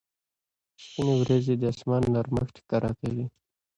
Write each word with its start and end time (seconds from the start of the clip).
سپینې 0.83 1.13
ورېځې 1.17 1.53
د 1.57 1.63
اسمان 1.73 2.01
نرمښت 2.13 2.55
ښکاره 2.63 2.91
کوي. 2.99 3.25